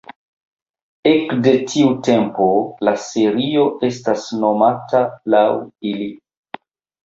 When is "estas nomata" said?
3.91-5.07